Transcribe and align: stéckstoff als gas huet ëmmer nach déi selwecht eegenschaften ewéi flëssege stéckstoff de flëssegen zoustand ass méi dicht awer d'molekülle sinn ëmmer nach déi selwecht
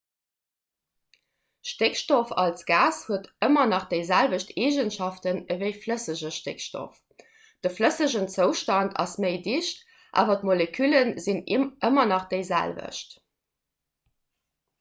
stéckstoff 1.71 2.31
als 2.43 2.63
gas 2.69 3.01
huet 3.09 3.27
ëmmer 3.47 3.67
nach 3.73 3.85
déi 3.91 3.99
selwecht 4.07 4.55
eegenschaften 4.63 5.43
ewéi 5.55 5.69
flëssege 5.83 6.31
stéckstoff 6.37 7.21
de 7.67 7.71
flëssegen 7.77 8.27
zoustand 8.37 8.97
ass 9.05 9.15
méi 9.27 9.35
dicht 9.49 9.83
awer 10.23 10.39
d'molekülle 10.45 11.03
sinn 11.27 11.43
ëmmer 11.91 12.09
nach 12.15 12.25
déi 12.33 12.41
selwecht 12.53 13.15